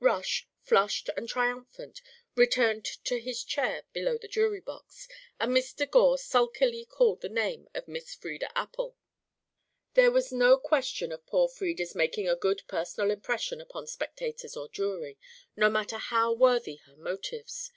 [0.00, 2.02] Rush, flushed and triumphant,
[2.36, 5.08] returned to his chair below the jury box,
[5.40, 5.90] and Mr.
[5.90, 8.98] Gore sulkily called the name of Miss Frieda Appel.
[9.94, 14.68] There was no question of poor Frieda's making a good personal impression upon spectators or
[14.68, 15.16] jury,
[15.56, 17.72] no matter how worthy her motives.